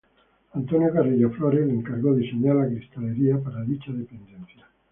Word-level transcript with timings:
Antonio 0.53 0.91
Carrillo 0.91 1.29
Flores 1.29 1.63
le 1.67 1.73
encargó 1.73 2.15
diseñar 2.15 2.55
la 2.55 2.65
cristalería 2.65 3.37
para 3.39 3.61
dicha 3.61 3.91
dependencia. 3.91 4.65